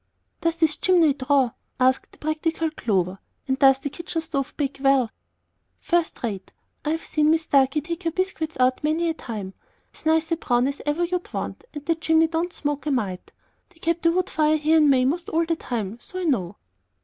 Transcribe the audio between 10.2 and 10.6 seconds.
a